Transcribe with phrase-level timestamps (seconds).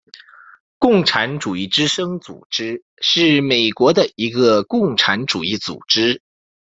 [0.79, 6.23] 共产主义之声组织是美国的一个共产主义组织。